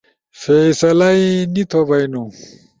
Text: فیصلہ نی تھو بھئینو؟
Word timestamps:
فیصلہ 0.41 1.09
نی 1.53 1.63
تھو 1.69 1.79
بھئینو؟ 1.87 2.23